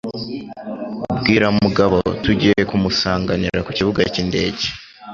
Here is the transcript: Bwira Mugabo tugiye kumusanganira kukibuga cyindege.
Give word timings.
Bwira 1.19 1.47
Mugabo 1.63 1.97
tugiye 2.23 2.61
kumusanganira 2.69 3.59
kukibuga 3.67 3.99
cyindege. 4.13 4.65